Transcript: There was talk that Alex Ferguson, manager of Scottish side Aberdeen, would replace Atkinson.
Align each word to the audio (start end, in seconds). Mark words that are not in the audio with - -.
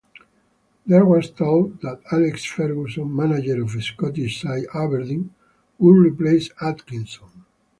There 0.83 1.05
was 1.05 1.29
talk 1.29 1.79
that 1.81 2.01
Alex 2.11 2.43
Ferguson, 2.43 3.15
manager 3.15 3.61
of 3.61 3.69
Scottish 3.83 4.41
side 4.41 4.65
Aberdeen, 4.73 5.29
would 5.77 5.93
replace 5.99 6.49
Atkinson. 6.59 7.29